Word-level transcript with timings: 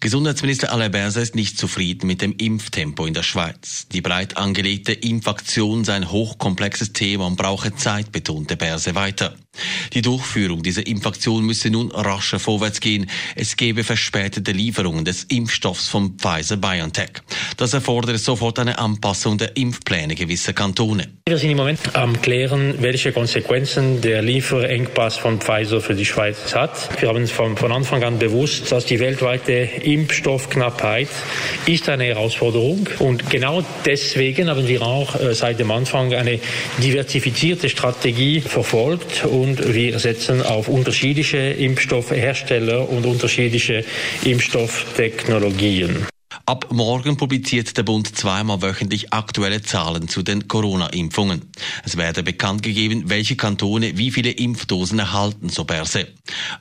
Gesundheitsminister 0.00 0.72
Alain 0.72 0.92
Berset 0.92 1.22
ist 1.24 1.34
nicht 1.34 1.58
zufrieden 1.58 2.06
mit 2.06 2.22
dem 2.22 2.34
Impftempo 2.36 3.04
in 3.06 3.14
der 3.14 3.24
Schweiz. 3.24 3.88
Die 3.90 4.00
breit 4.00 4.36
angelegte 4.36 4.92
Impfaktion 4.92 5.84
sei 5.84 5.94
ein 5.94 6.10
hochkomplexes 6.10 6.92
Thema 6.92 7.26
und 7.26 7.36
brauche 7.36 7.74
Zeit, 7.74 8.12
betonte 8.12 8.56
Berset 8.56 8.94
weiter. 8.94 9.34
Die 9.92 10.02
Durchführung 10.02 10.62
dieser 10.62 10.86
Impfaktion 10.86 11.44
müsse 11.44 11.70
nun 11.70 11.90
rascher 11.90 12.38
vorwärts 12.38 12.80
gehen. 12.80 13.10
Es 13.34 13.56
gebe 13.56 13.82
verspätete 13.82 14.52
Lieferungen 14.52 15.04
des 15.04 15.24
Impfstoffs 15.24 15.88
von 15.88 16.16
Pfizer-BioNTech. 16.16 17.10
Das 17.56 17.74
erfordere 17.74 18.18
sofort 18.18 18.60
eine 18.60 18.78
Anpassung 18.78 19.36
der 19.36 19.56
Impfpläne 19.56 20.14
gewisser 20.14 20.52
Kantone. 20.52 21.08
Wir 21.26 21.38
sind 21.38 21.50
im 21.50 21.56
Moment 21.56 21.96
am 21.96 22.20
klären, 22.22 22.76
welche 22.80 23.10
Konsequenzen 23.10 24.00
der 24.00 24.22
Lieferengpass 24.22 25.16
von 25.16 25.40
Pfizer 25.40 25.80
für 25.80 25.94
die 25.94 26.04
Schweiz 26.04 26.54
hat. 26.54 27.00
Wir 27.00 27.08
haben 27.08 27.26
von, 27.26 27.56
von 27.56 27.72
Anfang 27.72 28.04
an 28.04 28.20
bewusst, 28.20 28.70
dass 28.70 28.86
die 28.86 29.00
weltweite 29.00 29.57
Impfstoffknappheit 29.64 31.08
ist 31.66 31.88
eine 31.88 32.04
Herausforderung. 32.04 32.88
Und 32.98 33.30
genau 33.30 33.64
deswegen 33.84 34.48
haben 34.50 34.66
wir 34.66 34.82
auch 34.82 35.18
äh, 35.20 35.34
seit 35.34 35.58
dem 35.58 35.70
Anfang 35.70 36.12
eine 36.14 36.40
diversifizierte 36.82 37.68
Strategie 37.68 38.40
verfolgt 38.40 39.24
und 39.24 39.74
wir 39.74 39.98
setzen 39.98 40.42
auf 40.42 40.68
unterschiedliche 40.68 41.38
Impfstoffhersteller 41.38 42.88
und 42.88 43.06
unterschiedliche 43.06 43.84
Impfstofftechnologien. 44.24 46.06
Ab 46.48 46.68
morgen 46.72 47.18
publiziert 47.18 47.76
der 47.76 47.82
Bund 47.82 48.16
zweimal 48.16 48.62
wöchentlich 48.62 49.12
aktuelle 49.12 49.60
Zahlen 49.60 50.08
zu 50.08 50.22
den 50.22 50.48
Corona-Impfungen. 50.48 51.42
Es 51.84 51.98
werde 51.98 52.22
bekannt 52.22 52.62
gegeben, 52.62 53.10
welche 53.10 53.36
Kantone 53.36 53.98
wie 53.98 54.10
viele 54.10 54.30
Impfdosen 54.30 54.98
erhalten, 54.98 55.50
so 55.50 55.64
Berse. 55.64 56.08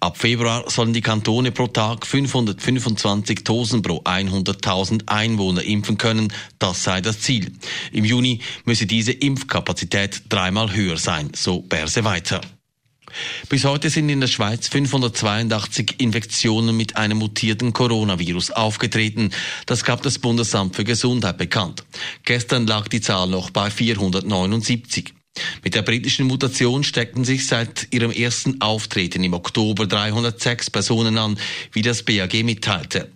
Ab 0.00 0.16
Februar 0.16 0.70
sollen 0.70 0.94
die 0.94 1.02
Kantone 1.02 1.52
pro 1.52 1.66
Tag 1.66 2.06
525 2.06 3.44
Dosen 3.44 3.82
pro 3.82 3.98
100.000 3.98 5.02
Einwohner 5.08 5.62
impfen 5.62 5.98
können. 5.98 6.32
Das 6.58 6.82
sei 6.82 7.02
das 7.02 7.20
Ziel. 7.20 7.52
Im 7.92 8.06
Juni 8.06 8.40
müsse 8.64 8.86
diese 8.86 9.12
Impfkapazität 9.12 10.22
dreimal 10.30 10.74
höher 10.74 10.96
sein, 10.96 11.30
so 11.34 11.60
Berse 11.60 12.04
weiter. 12.04 12.40
Bis 13.48 13.64
heute 13.64 13.90
sind 13.90 14.08
in 14.08 14.20
der 14.20 14.28
Schweiz 14.28 14.68
582 14.68 15.96
Infektionen 15.98 16.76
mit 16.76 16.96
einem 16.96 17.18
mutierten 17.18 17.72
Coronavirus 17.72 18.50
aufgetreten. 18.50 19.30
Das 19.66 19.84
gab 19.84 20.02
das 20.02 20.18
Bundesamt 20.18 20.76
für 20.76 20.84
Gesundheit 20.84 21.38
bekannt. 21.38 21.84
Gestern 22.24 22.66
lag 22.66 22.88
die 22.88 23.00
Zahl 23.00 23.28
noch 23.28 23.50
bei 23.50 23.70
479. 23.70 25.14
Mit 25.64 25.74
der 25.74 25.82
britischen 25.82 26.26
Mutation 26.26 26.84
steckten 26.84 27.24
sich 27.24 27.46
seit 27.46 27.88
ihrem 27.90 28.10
ersten 28.10 28.60
Auftreten 28.60 29.24
im 29.24 29.32
Oktober 29.32 29.86
306 29.86 30.70
Personen 30.70 31.18
an, 31.18 31.38
wie 31.72 31.82
das 31.82 32.02
BAG 32.02 32.44
mitteilte. 32.44 33.10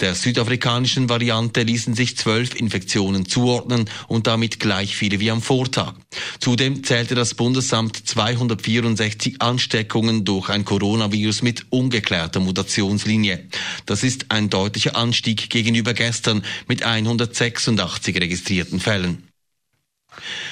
Der 0.00 0.16
südafrikanischen 0.16 1.08
Variante 1.08 1.62
ließen 1.62 1.94
sich 1.94 2.16
zwölf 2.16 2.56
Infektionen 2.56 3.26
zuordnen 3.26 3.88
und 4.08 4.26
damit 4.26 4.58
gleich 4.58 4.96
viele 4.96 5.20
wie 5.20 5.30
am 5.30 5.40
Vortag. 5.40 5.94
Zudem 6.40 6.82
zählte 6.82 7.14
das 7.14 7.34
Bundesamt 7.34 7.96
264 7.96 9.40
Ansteckungen 9.40 10.24
durch 10.24 10.48
ein 10.48 10.64
Coronavirus 10.64 11.42
mit 11.42 11.66
ungeklärter 11.70 12.40
Mutationslinie. 12.40 13.48
Das 13.86 14.02
ist 14.02 14.26
ein 14.30 14.50
deutlicher 14.50 14.96
Anstieg 14.96 15.48
gegenüber 15.48 15.94
gestern 15.94 16.42
mit 16.66 16.82
186 16.82 18.16
registrierten 18.16 18.80
Fällen. 18.80 19.31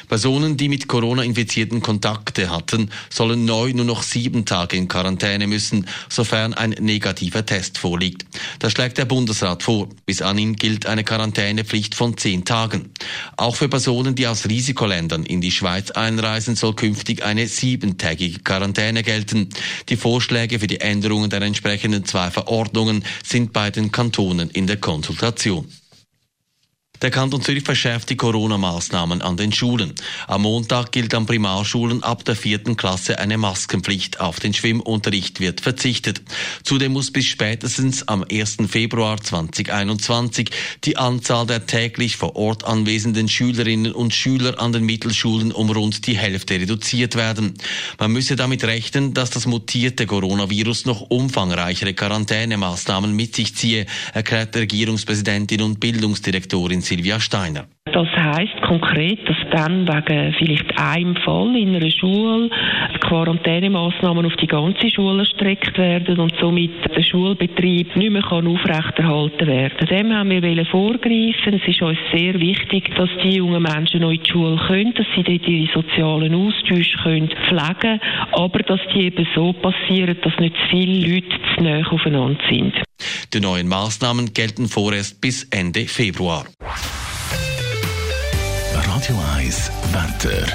Personen, 0.09 0.57
die 0.57 0.69
mit 0.69 0.89
Corona-Infizierten 0.89 1.83
Kontakte 1.83 2.51
hatten, 2.51 2.91
sollen 3.11 3.45
neu 3.45 3.73
nur 3.73 3.85
noch 3.85 4.03
sieben 4.03 4.45
Tage 4.45 4.77
in 4.77 4.89
Quarantäne 4.89 5.47
müssen, 5.47 5.87
sofern 6.09 6.55
ein 6.55 6.71
negativer 6.71 7.45
Test 7.47 7.79
vorliegt. 7.79 8.25
Das 8.59 8.73
schlägt 8.73 8.99
der 8.99 9.05
Bundesrat 9.05 9.63
vor. 9.63 9.89
Bis 10.07 10.23
anhin 10.23 10.57
gilt 10.57 10.87
eine 10.87 11.05
Quarantänepflicht 11.05 11.95
von 11.95 12.17
zehn 12.17 12.45
Tagen. 12.45 12.91
Auch 13.37 13.57
für 13.57 13.69
Personen, 13.69 14.15
die 14.15 14.27
aus 14.27 14.49
Risikoländern 14.49 15.25
in 15.25 15.41
die 15.41 15.53
Schweiz 15.53 15.91
einreisen, 15.91 16.57
soll 16.57 16.75
künftig 16.75 17.23
eine 17.25 17.47
siebentägige 17.47 18.41
Quarantäne 18.41 19.03
gelten. 19.03 19.49
Die 19.89 19.97
Vorschläge 19.97 20.59
für 20.59 20.67
die 20.67 20.81
Änderungen 20.81 21.31
der 21.31 21.43
entsprechenden 21.43 22.05
zwei 22.05 22.31
Verordnungen 22.31 23.05
sind 23.25 23.53
bei 23.53 23.71
den 23.71 23.93
Kantonen 23.93 24.51
in 24.51 24.67
der 24.67 24.79
Konsultation. 24.79 25.67
Der 27.03 27.11
Kanton 27.11 27.41
Zürich 27.41 27.65
verschärft 27.65 28.11
die 28.11 28.17
Corona-Maßnahmen 28.17 29.23
an 29.23 29.39
den 29.39 29.53
Schulen. 29.53 29.95
Am 30.27 30.43
Montag 30.43 30.93
gilt 30.93 31.15
an 31.15 31.25
Primarschulen 31.25 32.03
ab 32.03 32.27
der 32.27 32.37
vierten 32.37 32.77
Klasse 32.77 33.19
eine 33.19 33.39
Maskenpflicht. 33.39 34.21
Auf 34.21 34.39
den 34.39 34.53
Schwimmunterricht 34.53 35.41
wird 35.41 35.63
verzichtet. 35.63 36.21
Zudem 36.63 36.93
muss 36.93 37.11
bis 37.11 37.25
spätestens 37.25 38.07
am 38.07 38.23
1. 38.31 38.59
Februar 38.69 39.19
2021 39.19 40.51
die 40.85 40.99
Anzahl 40.99 41.47
der 41.47 41.67
täglich 41.67 42.19
vor 42.19 42.37
Ort 42.37 42.65
anwesenden 42.65 43.31
Schülerinnen 43.31 43.93
und 43.93 44.13
Schüler 44.13 44.61
an 44.61 44.75
den 44.75 44.85
Mittelschulen 44.85 45.53
um 45.53 45.71
rund 45.71 46.07
die 46.07 46.19
Hälfte 46.19 46.61
reduziert 46.61 47.17
werden. 47.17 47.55
Man 47.99 48.13
müsse 48.13 48.37
damit 48.37 48.63
rechnen, 48.65 49.15
dass 49.15 49.31
das 49.31 49.47
mutierte 49.47 50.05
Coronavirus 50.05 50.85
noch 50.85 51.01
umfangreichere 51.09 51.95
Quarantänemaßnahmen 51.95 53.17
mit 53.17 53.37
sich 53.37 53.57
ziehe, 53.57 53.87
erklärt 54.13 54.55
Regierungspräsidentin 54.55 55.63
und 55.63 55.81
Bildungsdirektorin 55.81 56.83
Silvia 56.91 57.21
Steiner. 57.21 57.67
Das 57.93 58.09
heißt 58.09 58.63
konkret, 58.63 59.19
dass 59.29 59.37
dann 59.53 59.87
wegen 59.87 60.35
vielleicht 60.35 60.79
einem 60.79 61.15
Fall 61.17 61.57
in 61.57 61.75
einer 61.75 61.91
Schule 61.91 62.51
die 62.95 62.99
Quarantänemaßnahmen 62.99 64.27
auf 64.27 64.37
die 64.37 64.47
ganze 64.47 64.91
Schule 64.91 65.21
erstreckt 65.21 65.79
werden 65.79 66.19
und 66.19 66.35
somit 66.41 66.73
der 66.95 67.03
Schulbetrieb 67.03 67.95
nicht 67.97 68.11
mehr 68.11 68.33
aufrechterhalten 68.33 69.47
werden 69.47 69.87
Dem 69.89 70.13
haben 70.13 70.31
wir 70.31 70.67
vorgreifen. 70.67 71.55
Es 71.55 71.69
ist 71.69 71.83
uns 71.83 71.99
sehr 72.13 72.35
wichtig, 72.41 72.93
dass 72.97 73.11
die 73.23 73.37
jungen 73.37 73.63
Menschen 73.63 74.01
noch 74.01 74.11
in 74.11 74.23
die 74.23 74.31
Schule 74.31 74.61
können, 74.67 74.95
dass 74.95 75.07
sie 75.15 75.23
dort 75.23 75.49
ihre 75.49 75.73
sozialen 75.73 76.35
Austausche 76.35 76.99
können 77.03 77.31
pflegen 77.49 78.01
aber 78.33 78.59
dass 78.61 78.81
die 78.95 79.07
eben 79.07 79.27
so 79.35 79.53
passieren, 79.53 80.17
dass 80.23 80.37
nicht 80.39 80.57
viele 80.71 81.15
Leute 81.15 81.37
zu 81.55 81.63
nahe 81.63 81.87
aufeinander 81.91 82.41
sind. 82.49 82.75
Die 83.33 83.41
neuen 83.41 83.69
Maßnahmen 83.69 84.35
gelten 84.35 84.69
vorerst 84.69 85.21
bis 85.21 85.45
Ende 85.51 85.87
Februar. 85.87 86.47
Radio 89.01 89.19
1 89.35 89.71
Wetter. 89.93 90.47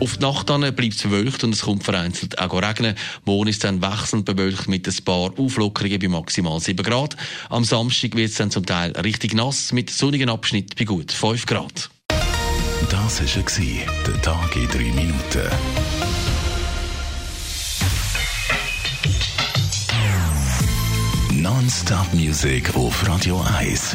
Auf 0.00 0.16
die 0.16 0.20
Nacht 0.20 0.46
bleibt 0.46 0.80
es 0.80 1.02
bewölkt 1.02 1.44
und 1.44 1.54
es 1.54 1.62
kommt 1.62 1.84
vereinzelt 1.84 2.40
auch 2.40 2.60
regnen. 2.60 2.96
Morgen 3.24 3.46
ist 3.46 3.62
dann 3.62 3.80
wechselnd 3.80 4.24
bewölkt 4.24 4.66
mit 4.66 4.88
ein 4.88 5.04
paar 5.04 5.30
Auflockerungen 5.38 6.00
bei 6.00 6.08
maximal 6.08 6.58
7 6.58 6.84
Grad. 6.84 7.16
Am 7.50 7.62
Samstag 7.62 8.16
wird 8.16 8.30
es 8.30 8.36
dann 8.36 8.50
zum 8.50 8.66
Teil 8.66 8.90
richtig 8.96 9.32
nass 9.32 9.70
mit 9.70 9.90
sonnigen 9.90 10.28
Abschnitt 10.28 10.74
bei 10.74 10.82
gut 10.82 11.12
5 11.12 11.46
Grad. 11.46 11.88
Das 12.90 13.20
war 13.20 13.94
der 14.04 14.22
Tag 14.22 14.56
in 14.56 14.66
3 14.66 14.78
Minuten. 14.78 15.50
Non-Stop 21.30 22.12
Music 22.12 22.74
auf 22.74 23.08
Radio 23.08 23.40
1. 23.56 23.94